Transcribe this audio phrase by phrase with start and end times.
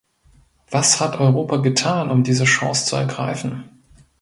[0.71, 3.69] Was hat Europa getan, um diese Chance zu ergreifen?